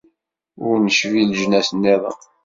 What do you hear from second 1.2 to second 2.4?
leǧnas nniḍen.